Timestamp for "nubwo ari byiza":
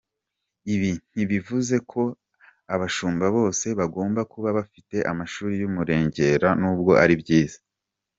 6.61-7.59